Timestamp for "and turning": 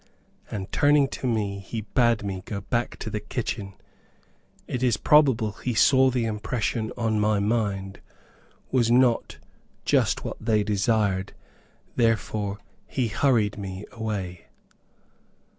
0.49-1.07